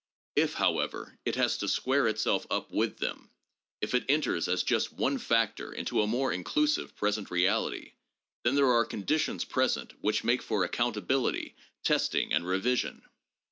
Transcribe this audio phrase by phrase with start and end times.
[0.35, 3.29] If, however, it has to square itself up with them,
[3.81, 7.91] if it enters as just one factor into a more inclusive present reality,
[8.43, 11.53] then there are conditions present which make for accountability,
[11.83, 13.03] testing and revision.